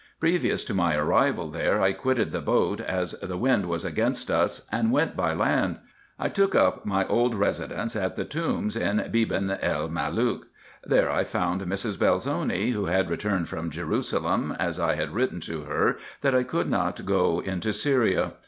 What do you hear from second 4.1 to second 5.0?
us, and